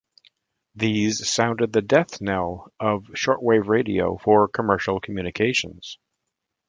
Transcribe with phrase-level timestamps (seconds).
[0.73, 5.99] These sounded the death knell of shortwave radio for commercial communications.